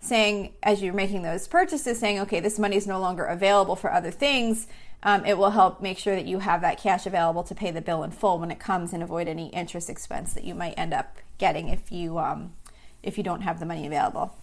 saying, 0.00 0.54
as 0.62 0.82
you're 0.82 0.94
making 0.94 1.20
those 1.20 1.46
purchases, 1.46 2.00
saying, 2.00 2.18
okay, 2.20 2.40
this 2.40 2.58
money 2.58 2.76
is 2.76 2.86
no 2.86 2.98
longer 2.98 3.26
available 3.26 3.76
for 3.76 3.92
other 3.92 4.10
things, 4.10 4.66
um, 5.02 5.26
it 5.26 5.36
will 5.36 5.50
help 5.50 5.82
make 5.82 5.98
sure 5.98 6.16
that 6.16 6.24
you 6.24 6.38
have 6.38 6.62
that 6.62 6.80
cash 6.80 7.04
available 7.04 7.42
to 7.42 7.54
pay 7.54 7.70
the 7.70 7.82
bill 7.82 8.02
in 8.02 8.10
full 8.10 8.38
when 8.38 8.50
it 8.50 8.58
comes 8.58 8.94
and 8.94 9.02
avoid 9.02 9.28
any 9.28 9.48
interest 9.48 9.90
expense 9.90 10.32
that 10.32 10.44
you 10.44 10.54
might 10.54 10.72
end 10.78 10.94
up 10.94 11.18
getting 11.36 11.68
if 11.68 11.92
you 11.92 12.18
um, 12.18 12.54
if 13.02 13.18
you 13.18 13.22
don't 13.22 13.42
have 13.42 13.60
the 13.60 13.66
money 13.66 13.86
available. 13.86 14.34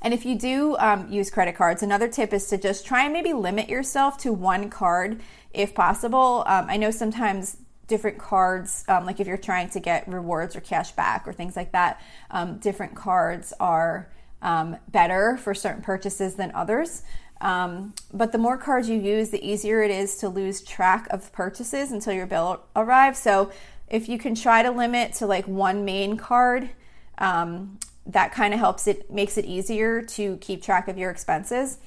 And 0.00 0.14
if 0.14 0.24
you 0.24 0.38
do 0.38 0.76
um, 0.78 1.10
use 1.10 1.30
credit 1.30 1.56
cards, 1.56 1.82
another 1.82 2.06
tip 2.06 2.32
is 2.32 2.46
to 2.46 2.58
just 2.58 2.86
try 2.86 3.02
and 3.02 3.12
maybe 3.12 3.32
limit 3.32 3.68
yourself 3.68 4.18
to 4.18 4.32
one 4.32 4.70
card 4.70 5.20
if 5.52 5.74
possible. 5.74 6.44
Um, 6.46 6.66
I 6.68 6.76
know 6.76 6.92
sometimes 6.92 7.56
different 7.88 8.18
cards, 8.18 8.84
um, 8.86 9.04
like 9.04 9.18
if 9.18 9.26
you're 9.26 9.36
trying 9.36 9.70
to 9.70 9.80
get 9.80 10.06
rewards 10.06 10.54
or 10.54 10.60
cash 10.60 10.92
back 10.92 11.26
or 11.26 11.32
things 11.32 11.56
like 11.56 11.72
that, 11.72 12.00
um, 12.30 12.58
different 12.58 12.94
cards 12.94 13.52
are 13.58 14.08
um, 14.42 14.76
better 14.88 15.36
for 15.36 15.54
certain 15.54 15.82
purchases 15.82 16.36
than 16.36 16.52
others. 16.54 17.02
Um, 17.40 17.94
but 18.12 18.32
the 18.32 18.38
more 18.38 18.56
cards 18.56 18.88
you 18.88 19.00
use, 19.00 19.30
the 19.30 19.44
easier 19.44 19.82
it 19.82 19.90
is 19.90 20.16
to 20.18 20.28
lose 20.28 20.60
track 20.60 21.06
of 21.10 21.32
purchases 21.32 21.90
until 21.92 22.12
your 22.12 22.26
bill 22.26 22.62
arrives. 22.76 23.18
So 23.18 23.50
if 23.88 24.08
you 24.08 24.18
can 24.18 24.34
try 24.34 24.62
to 24.62 24.70
limit 24.70 25.14
to 25.14 25.26
like 25.26 25.46
one 25.48 25.84
main 25.84 26.16
card, 26.16 26.70
um, 27.18 27.78
that 28.06 28.32
kind 28.32 28.54
of 28.54 28.60
helps 28.60 28.86
it, 28.86 29.10
makes 29.10 29.36
it 29.38 29.44
easier 29.44 30.02
to 30.02 30.36
keep 30.38 30.62
track 30.62 30.88
of 30.88 30.98
your 30.98 31.10
expenses. 31.10 31.78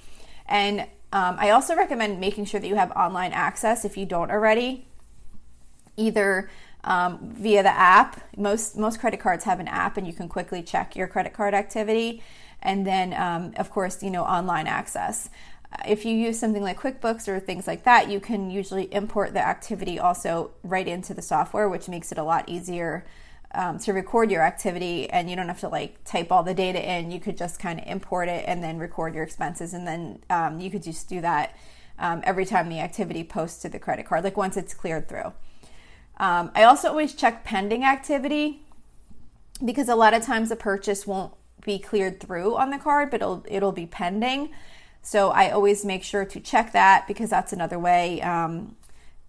And 0.48 0.81
um, 1.13 1.36
I 1.38 1.50
also 1.50 1.75
recommend 1.75 2.20
making 2.20 2.46
sure 2.46 2.60
that 2.60 2.67
you 2.67 2.75
have 2.75 2.91
online 2.91 3.34
access 3.34 3.84
if 3.84 3.98
you 3.98 4.05
don't 4.05 4.31
already, 4.31 4.88
either 5.98 6.50
um, 6.83 7.19
via 7.21 7.63
the 7.63 7.69
app. 7.69 8.21
Most 8.38 8.77
most 8.77 9.00
credit 9.00 9.19
cards 9.19 9.43
have 9.43 9.60
an 9.60 9.67
app, 9.67 9.98
and 9.98 10.07
you 10.07 10.13
can 10.13 10.27
quickly 10.27 10.63
check 10.63 10.95
your 10.95 11.07
credit 11.07 11.33
card 11.33 11.53
activity. 11.53 12.24
And 12.62 12.86
then, 12.86 13.13
um, 13.13 13.53
of 13.57 13.71
course, 13.71 14.03
you 14.03 14.12
know, 14.12 14.24
online 14.24 14.67
access. 14.67 15.29
If 15.88 16.05
you 16.05 16.15
use 16.15 16.38
something 16.38 16.62
like 16.62 16.79
QuickBooks 16.79 17.27
or 17.27 17.39
things 17.39 17.65
like 17.65 17.83
that, 17.86 18.10
you 18.10 18.19
can 18.19 18.51
usually 18.51 18.93
import 18.93 19.33
the 19.33 19.45
activity 19.45 20.00
also 20.00 20.51
right 20.63 20.88
into 20.88 21.13
the 21.13 21.21
software, 21.21 21.69
which 21.69 21.88
makes 21.88 22.12
it 22.12 22.17
a 22.17 22.24
lot 22.24 22.50
easier 22.50 23.05
um, 23.53 23.79
to 23.79 23.93
record 23.93 24.31
your 24.31 24.41
activity 24.41 25.10
and 25.10 25.29
you 25.29 25.36
don't 25.36 25.48
have 25.48 25.60
to 25.62 25.69
like 25.69 26.03
type 26.03 26.31
all 26.31 26.43
the 26.43 26.53
data 26.53 26.81
in. 26.88 27.10
You 27.10 27.19
could 27.19 27.38
just 27.38 27.60
kind 27.60 27.79
of 27.79 27.88
import 27.88 28.27
it 28.27 28.45
and 28.48 28.63
then 28.63 28.77
record 28.77 29.15
your 29.15 29.24
expenses, 29.24 29.74
and 29.74 29.88
then 29.88 30.19
um, 30.29 30.60
you 30.60 30.69
could 30.69 30.83
just 30.83 31.07
do 31.07 31.21
that 31.21 31.55
um, 32.00 32.21
every 32.25 32.45
time 32.45 32.69
the 32.69 32.79
activity 32.79 33.24
posts 33.24 33.62
to 33.62 33.69
the 33.69 33.79
credit 33.79 34.05
card, 34.05 34.24
like 34.24 34.38
once 34.38 34.57
it's 34.57 34.74
cleared 34.74 35.07
through. 35.07 35.33
Um, 36.18 36.51
I 36.53 36.63
also 36.63 36.89
always 36.89 37.13
check 37.13 37.44
pending 37.44 37.84
activity 37.84 38.62
because 39.63 39.89
a 39.89 39.96
lot 39.96 40.13
of 40.13 40.24
times 40.24 40.51
a 40.51 40.56
purchase 40.56 41.08
won't 41.08 41.34
be 41.63 41.80
cleared 41.80 42.20
through 42.20 42.58
on 42.58 42.70
the 42.70 42.77
card, 42.77 43.10
but 43.12 43.22
it'll 43.22 43.46
it'll 43.48 43.72
be 43.72 43.86
pending. 43.86 44.50
So 45.01 45.30
I 45.30 45.50
always 45.50 45.84
make 45.84 46.03
sure 46.03 46.25
to 46.25 46.39
check 46.39 46.74
that 46.74 47.08
because 47.08 47.30
that's 47.30 47.53
another 47.53 47.80
way 47.80 48.22
um, 48.22 48.75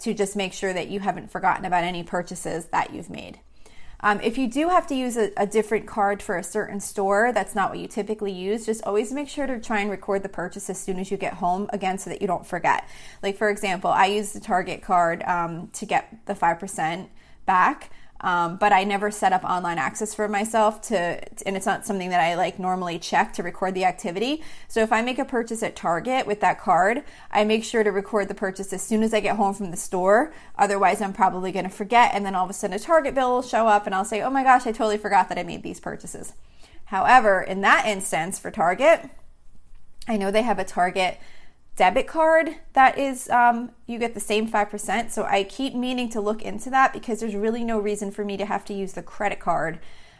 to 0.00 0.12
just 0.12 0.36
make 0.36 0.52
sure 0.52 0.72
that 0.72 0.88
you 0.88 1.00
haven't 1.00 1.30
forgotten 1.30 1.64
about 1.64 1.84
any 1.84 2.02
purchases 2.02 2.66
that 2.66 2.92
you've 2.92 3.10
made. 3.10 3.40
Um, 4.04 4.20
if 4.20 4.36
you 4.36 4.48
do 4.48 4.68
have 4.68 4.86
to 4.88 4.94
use 4.96 5.16
a, 5.16 5.30
a, 5.36 5.46
different 5.46 5.86
card 5.86 6.22
for 6.22 6.36
a 6.36 6.42
certain 6.42 6.80
store, 6.80 7.30
that's 7.32 7.54
not 7.54 7.70
what 7.70 7.78
you 7.78 7.86
typically 7.86 8.32
use. 8.32 8.66
Just 8.66 8.82
always 8.82 9.12
make 9.12 9.28
sure 9.28 9.46
to 9.46 9.60
try 9.60 9.78
and 9.78 9.90
record 9.90 10.24
the 10.24 10.28
purchase 10.28 10.68
as 10.68 10.80
soon 10.80 10.98
as 10.98 11.10
you 11.10 11.16
get 11.16 11.34
home, 11.34 11.70
again, 11.72 11.98
so 11.98 12.10
that 12.10 12.20
you 12.20 12.26
don't 12.26 12.44
forget. 12.44 12.88
Like, 13.22 13.36
for 13.36 13.48
example, 13.48 13.90
I 13.90 14.06
use 14.06 14.32
the 14.32 14.40
Target 14.40 14.82
card 14.82 15.22
um, 15.22 15.68
to 15.74 15.86
get 15.86 16.26
the 16.26 16.34
5% 16.34 17.08
back. 17.46 17.90
Um, 18.22 18.56
but 18.56 18.72
I 18.72 18.84
never 18.84 19.10
set 19.10 19.32
up 19.32 19.42
online 19.42 19.78
access 19.78 20.14
for 20.14 20.28
myself 20.28 20.80
to, 20.82 20.96
and 21.44 21.56
it's 21.56 21.66
not 21.66 21.84
something 21.84 22.10
that 22.10 22.20
I 22.20 22.36
like 22.36 22.58
normally 22.58 22.98
check 22.98 23.32
to 23.34 23.42
record 23.42 23.74
the 23.74 23.84
activity. 23.84 24.42
So 24.68 24.80
if 24.80 24.92
I 24.92 25.02
make 25.02 25.18
a 25.18 25.24
purchase 25.24 25.62
at 25.62 25.74
Target 25.74 26.26
with 26.26 26.40
that 26.40 26.60
card, 26.60 27.02
I 27.32 27.44
make 27.44 27.64
sure 27.64 27.82
to 27.82 27.90
record 27.90 28.28
the 28.28 28.34
purchase 28.34 28.72
as 28.72 28.82
soon 28.82 29.02
as 29.02 29.12
I 29.12 29.20
get 29.20 29.36
home 29.36 29.54
from 29.54 29.72
the 29.72 29.76
store. 29.76 30.32
Otherwise, 30.56 31.00
I'm 31.00 31.12
probably 31.12 31.50
going 31.50 31.64
to 31.64 31.70
forget, 31.70 32.12
and 32.14 32.24
then 32.24 32.34
all 32.34 32.44
of 32.44 32.50
a 32.50 32.54
sudden 32.54 32.76
a 32.76 32.78
Target 32.78 33.14
bill 33.14 33.32
will 33.32 33.42
show 33.42 33.66
up, 33.66 33.86
and 33.86 33.94
I'll 33.94 34.04
say, 34.04 34.22
"Oh 34.22 34.30
my 34.30 34.44
gosh, 34.44 34.66
I 34.66 34.72
totally 34.72 34.98
forgot 34.98 35.28
that 35.28 35.38
I 35.38 35.42
made 35.42 35.64
these 35.64 35.80
purchases." 35.80 36.34
However, 36.86 37.40
in 37.40 37.62
that 37.62 37.86
instance 37.86 38.38
for 38.38 38.50
Target, 38.50 39.08
I 40.06 40.16
know 40.16 40.30
they 40.30 40.42
have 40.42 40.58
a 40.58 40.64
Target 40.64 41.18
debit 41.76 42.06
card 42.06 42.54
that 42.74 42.98
is 42.98 43.30
um, 43.30 43.70
you 43.86 43.98
get 43.98 44.14
the 44.14 44.20
same 44.20 44.48
5% 44.48 45.10
so 45.10 45.24
i 45.24 45.42
keep 45.44 45.74
meaning 45.74 46.08
to 46.10 46.20
look 46.20 46.42
into 46.42 46.70
that 46.70 46.92
because 46.92 47.20
there's 47.20 47.34
really 47.34 47.64
no 47.64 47.78
reason 47.78 48.10
for 48.10 48.24
me 48.24 48.36
to 48.36 48.44
have 48.44 48.64
to 48.64 48.74
use 48.74 48.92
the 48.92 49.02
credit 49.02 49.40
card 49.40 49.78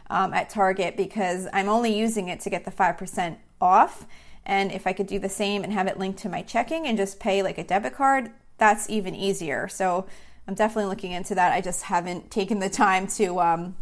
um, 0.09 0.33
at 0.33 0.49
target 0.49 0.97
because 0.97 1.47
i'm 1.53 1.69
only 1.69 1.97
using 1.97 2.27
it 2.27 2.39
to 2.39 2.49
get 2.49 2.65
the 2.65 2.71
5% 2.71 3.37
off. 3.61 4.05
And 4.45 4.71
if 4.71 4.87
i 4.87 4.93
could 4.93 5.07
do 5.07 5.19
the 5.19 5.29
same 5.29 5.63
and 5.63 5.71
have 5.73 5.87
it 5.87 5.97
linked 5.97 6.19
to 6.19 6.29
my 6.29 6.41
checking 6.41 6.85
and 6.87 6.97
just 6.97 7.19
pay 7.19 7.43
like 7.43 7.57
a 7.57 7.63
debit 7.63 7.93
card 7.93 8.31
that's 8.57 8.89
even 8.89 9.15
easier. 9.15 9.67
So 9.67 10.07
i'm 10.47 10.55
definitely 10.55 10.89
looking 10.89 11.11
into 11.11 11.35
that. 11.35 11.53
I 11.53 11.61
just 11.61 11.83
haven't 11.83 12.31
taken 12.31 12.59
the 12.59 12.69
time 12.69 13.07
to 13.19 13.39
um, 13.39 13.75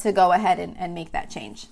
to 0.00 0.12
go 0.12 0.32
ahead 0.32 0.60
and, 0.60 0.76
and 0.78 0.94
make 0.94 1.10
that 1.12 1.28
change 1.28 1.66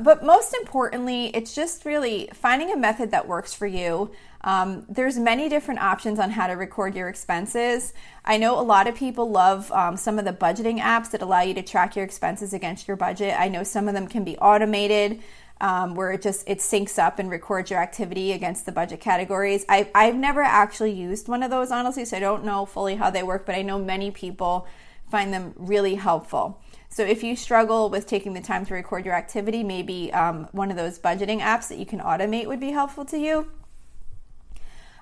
but 0.00 0.22
most 0.22 0.54
importantly, 0.54 1.26
it's 1.28 1.54
just 1.54 1.84
really 1.84 2.28
finding 2.34 2.70
a 2.70 2.76
method 2.76 3.10
that 3.10 3.26
works 3.26 3.54
for 3.54 3.66
you. 3.66 4.10
Um, 4.42 4.84
there's 4.88 5.18
many 5.18 5.48
different 5.48 5.80
options 5.80 6.18
on 6.18 6.30
how 6.30 6.46
to 6.46 6.52
record 6.52 6.94
your 6.94 7.08
expenses. 7.08 7.92
I 8.24 8.36
know 8.36 8.58
a 8.58 8.62
lot 8.62 8.86
of 8.86 8.94
people 8.94 9.30
love 9.30 9.72
um, 9.72 9.96
some 9.96 10.18
of 10.18 10.24
the 10.24 10.32
budgeting 10.32 10.78
apps 10.78 11.10
that 11.10 11.22
allow 11.22 11.40
you 11.40 11.54
to 11.54 11.62
track 11.62 11.96
your 11.96 12.04
expenses 12.04 12.52
against 12.52 12.86
your 12.86 12.96
budget. 12.96 13.34
I 13.38 13.48
know 13.48 13.64
some 13.64 13.88
of 13.88 13.94
them 13.94 14.06
can 14.06 14.24
be 14.24 14.36
automated. 14.38 15.22
Um, 15.60 15.96
where 15.96 16.12
it 16.12 16.22
just 16.22 16.48
it 16.48 16.58
syncs 16.58 17.00
up 17.00 17.18
and 17.18 17.28
records 17.28 17.68
your 17.68 17.82
activity 17.82 18.30
against 18.30 18.64
the 18.64 18.70
budget 18.70 19.00
categories. 19.00 19.64
I, 19.68 19.90
I've 19.92 20.14
never 20.14 20.40
actually 20.40 20.92
used 20.92 21.26
one 21.26 21.42
of 21.42 21.50
those 21.50 21.72
honestly, 21.72 22.04
so 22.04 22.16
I 22.16 22.20
don't 22.20 22.44
know 22.44 22.64
fully 22.64 22.94
how 22.94 23.10
they 23.10 23.24
work, 23.24 23.44
but 23.44 23.56
I 23.56 23.62
know 23.62 23.76
many 23.76 24.12
people 24.12 24.68
find 25.10 25.32
them 25.32 25.54
really 25.56 25.96
helpful. 25.96 26.60
So 26.98 27.04
if 27.04 27.22
you 27.22 27.36
struggle 27.36 27.90
with 27.90 28.08
taking 28.08 28.32
the 28.32 28.40
time 28.40 28.66
to 28.66 28.74
record 28.74 29.04
your 29.04 29.14
activity, 29.14 29.62
maybe 29.62 30.12
um, 30.12 30.48
one 30.50 30.68
of 30.68 30.76
those 30.76 30.98
budgeting 30.98 31.40
apps 31.40 31.68
that 31.68 31.78
you 31.78 31.86
can 31.86 32.00
automate 32.00 32.48
would 32.48 32.58
be 32.58 32.72
helpful 32.72 33.04
to 33.04 33.16
you. 33.16 33.52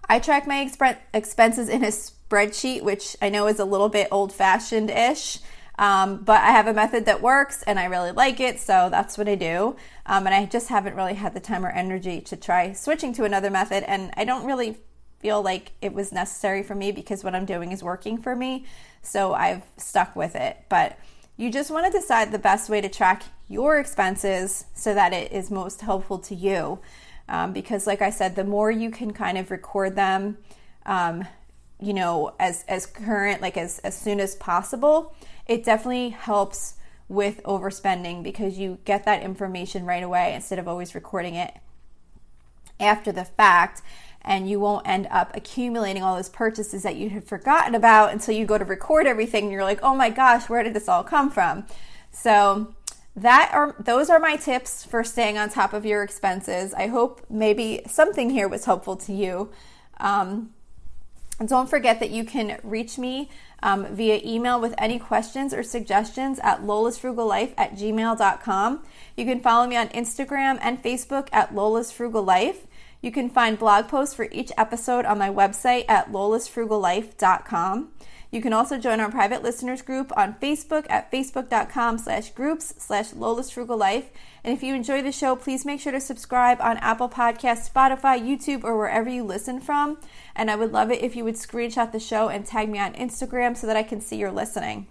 I 0.07 0.19
track 0.19 0.47
my 0.47 0.57
exp- 0.57 0.99
expenses 1.15 1.71
in 1.71 1.83
a 1.83 1.87
spreadsheet, 1.87 2.83
which 2.83 3.17
I 3.23 3.31
know 3.31 3.47
is 3.47 3.59
a 3.59 3.65
little 3.65 3.89
bit 3.89 4.09
old 4.11 4.31
fashioned 4.31 4.91
ish. 4.91 5.39
Um, 5.79 6.19
but 6.19 6.43
I 6.43 6.51
have 6.51 6.67
a 6.67 6.75
method 6.75 7.07
that 7.07 7.23
works 7.23 7.63
and 7.63 7.79
I 7.81 7.87
really 7.87 8.13
like 8.13 8.41
it, 8.41 8.61
so 8.61 8.89
that's 8.91 9.17
what 9.17 9.27
I 9.27 9.35
do. 9.35 9.77
Um, 10.05 10.27
and 10.27 10.35
I 10.35 10.45
just 10.45 10.69
haven't 10.69 10.97
really 10.97 11.15
had 11.15 11.33
the 11.33 11.41
time 11.41 11.65
or 11.65 11.71
energy 11.71 12.21
to 12.21 12.37
try 12.37 12.75
switching 12.75 13.15
to 13.15 13.25
another 13.25 13.49
method, 13.49 13.85
and 13.85 14.13
I 14.19 14.27
don't 14.27 14.45
really 14.45 14.77
feel 15.21 15.41
like 15.41 15.73
it 15.81 15.95
was 15.95 16.13
necessary 16.13 16.63
for 16.63 16.75
me 16.75 16.93
because 16.93 17.25
what 17.25 17.35
I'm 17.35 17.47
doing 17.47 17.73
is 17.73 17.83
working 17.83 18.19
for 18.19 18.37
me, 18.37 18.67
so 19.01 19.33
I've 19.33 19.63
stuck 19.79 20.15
with 20.15 20.37
it. 20.37 20.59
But 20.69 20.99
you 21.37 21.51
just 21.51 21.71
want 21.71 21.91
to 21.91 21.99
decide 21.99 22.33
the 22.33 22.39
best 22.39 22.69
way 22.69 22.81
to 22.81 22.89
track 22.89 23.25
your 23.49 23.79
expenses 23.79 24.67
so 24.75 24.95
that 24.95 25.13
it 25.13 25.33
is 25.33 25.51
most 25.51 25.81
helpful 25.83 26.19
to 26.19 26.35
you. 26.35 26.79
Um, 27.29 27.53
because, 27.53 27.87
like 27.87 28.03
I 28.03 28.11
said, 28.11 28.37
the 28.37 28.45
more 28.45 28.71
you 28.71 28.91
can 28.91 29.13
kind 29.13 29.37
of 29.37 29.51
record 29.51 29.97
them, 29.97 30.39
um, 30.85 31.27
you 31.81 31.93
know, 31.93 32.35
as 32.39 32.65
as 32.69 32.87
current, 32.87 33.43
like 33.43 33.57
as 33.57 33.81
as 33.81 33.97
soon 33.99 34.21
as 34.21 34.37
possible, 34.37 35.15
it 35.47 35.65
definitely 35.65 36.11
helps 36.11 36.75
with 37.09 37.43
overspending 37.43 38.23
because 38.23 38.59
you 38.59 38.79
get 38.85 39.05
that 39.05 39.23
information 39.23 39.85
right 39.85 40.03
away 40.03 40.35
instead 40.35 40.59
of 40.59 40.67
always 40.67 40.95
recording 40.95 41.35
it 41.35 41.55
after 42.81 43.13
the 43.13 43.25
fact 43.25 43.83
and 44.27 44.51
you 44.51 44.61
won't 44.61 44.87
end 44.87 45.07
up 45.11 45.35
accumulating 45.35 46.03
all 46.03 46.17
those 46.17 46.29
purchases 46.29 46.83
that 46.83 46.97
you 46.97 47.09
had 47.11 47.25
forgotten 47.25 47.75
about 47.75 48.13
until 48.13 48.35
you 48.35 48.45
go 48.45 48.59
to 48.59 48.65
record 48.65 49.07
everything 49.07 49.45
and 49.45 49.53
you're 49.53 49.65
like, 49.65 49.81
"Oh 49.83 49.95
my 49.95 50.11
gosh, 50.11 50.49
where 50.49 50.63
did 50.63 50.75
this 50.75 50.89
all 50.89 51.05
come 51.05 51.31
from?" 51.31 51.65
So, 52.11 52.75
that 53.15 53.51
are 53.55 53.75
those 53.79 54.11
are 54.11 54.19
my 54.19 54.37
tips 54.37 54.85
for 54.85 55.03
staying 55.05 55.39
on 55.39 55.49
top 55.49 55.73
of 55.73 55.87
your 55.87 56.03
expenses. 56.03 56.75
I 56.75 56.89
hope 56.89 57.25
maybe 57.31 57.83
something 57.87 58.31
here 58.31 58.49
was 58.49 58.65
helpful 58.67 58.97
to 58.97 59.13
you. 59.13 59.51
Um, 59.99 60.51
and 61.39 61.49
don't 61.49 61.69
forget 61.69 62.01
that 62.01 62.11
you 62.11 62.25
can 62.25 62.59
reach 62.63 62.99
me 62.99 63.31
um, 63.63 63.87
via 63.95 64.21
email 64.25 64.61
with 64.61 64.75
any 64.79 64.99
questions 64.99 65.53
or 65.53 65.63
suggestions 65.63 66.39
at 66.43 66.63
lolasfrugallife 66.63 67.53
at 67.59 67.75
gmail.com. 67.75 68.85
You 69.17 69.25
can 69.25 69.41
follow 69.41 69.67
me 69.67 69.77
on 69.77 69.89
Instagram 69.89 70.59
and 70.61 70.83
Facebook 70.83 71.29
at 71.33 71.55
Lola's 71.55 71.93
Frugal 71.93 72.23
Life. 72.23 72.67
You 73.01 73.13
can 73.13 73.31
find 73.31 73.59
blog 73.59 73.89
posts 73.89 74.15
for 74.15 74.29
each 74.33 74.51
episode 74.57 75.05
on 75.05 75.19
my 75.19 75.31
website 75.31 75.85
at 75.89 76.11
lolasfrugallife.com. 76.11 77.93
You 78.31 78.43
can 78.43 78.53
also 78.53 78.77
join 78.77 79.01
our 79.01 79.11
private 79.11 79.43
listeners 79.43 79.83
group 79.83 80.13
on 80.17 80.35
Facebook 80.35 80.87
at 80.91 81.11
facebook.com 81.13 81.99
slash 81.99 82.31
groups 82.31 82.75
slash 82.77 83.11
lolasfrugallife. 83.11 84.07
And 84.43 84.53
if 84.53 84.63
you 84.63 84.75
enjoy 84.75 85.03
the 85.03 85.13
show, 85.13 85.37
please 85.37 85.65
make 85.65 85.81
sure 85.81 85.93
to 85.93 86.01
subscribe 86.01 86.61
on 86.61 86.77
Apple 86.79 87.09
Podcasts, 87.09 87.71
Spotify, 87.71 88.21
YouTube, 88.21 88.65
or 88.65 88.77
wherever 88.77 89.09
you 89.09 89.23
listen 89.23 89.61
from. 89.61 89.99
And 90.35 90.51
I 90.51 90.57
would 90.57 90.73
love 90.73 90.91
it 90.91 91.03
if 91.03 91.15
you 91.15 91.25
would 91.25 91.37
screenshot 91.37 91.93
the 91.93 92.01
show 92.01 92.29
and 92.29 92.45
tag 92.45 92.69
me 92.69 92.79
on 92.79 92.95
Instagram 92.95 93.57
so 93.57 93.67
that 93.69 93.77
I 93.77 93.83
can 93.83 94.01
see 94.01 94.17
you're 94.17 94.33
listening. 94.33 94.89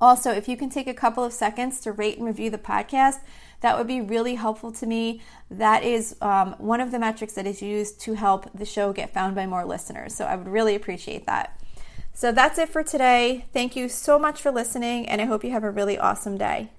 Also, 0.00 0.30
if 0.30 0.48
you 0.48 0.56
can 0.56 0.70
take 0.70 0.86
a 0.86 0.94
couple 0.94 1.24
of 1.24 1.32
seconds 1.32 1.80
to 1.80 1.90
rate 1.90 2.18
and 2.18 2.26
review 2.26 2.50
the 2.50 2.58
podcast, 2.58 3.18
that 3.60 3.76
would 3.76 3.86
be 3.86 4.00
really 4.00 4.36
helpful 4.36 4.72
to 4.72 4.86
me. 4.86 5.20
That 5.50 5.82
is 5.82 6.16
um, 6.20 6.54
one 6.58 6.80
of 6.80 6.90
the 6.90 6.98
metrics 6.98 7.34
that 7.34 7.46
is 7.46 7.60
used 7.60 8.00
to 8.02 8.14
help 8.14 8.50
the 8.54 8.64
show 8.64 8.92
get 8.92 9.12
found 9.12 9.34
by 9.34 9.46
more 9.46 9.64
listeners. 9.64 10.14
So 10.14 10.24
I 10.24 10.36
would 10.36 10.48
really 10.48 10.74
appreciate 10.74 11.26
that. 11.26 11.60
So 12.14 12.32
that's 12.32 12.58
it 12.58 12.68
for 12.68 12.82
today. 12.82 13.46
Thank 13.52 13.76
you 13.76 13.88
so 13.88 14.18
much 14.18 14.42
for 14.42 14.50
listening, 14.50 15.08
and 15.08 15.20
I 15.20 15.24
hope 15.24 15.44
you 15.44 15.52
have 15.52 15.64
a 15.64 15.70
really 15.70 15.96
awesome 15.96 16.36
day. 16.36 16.70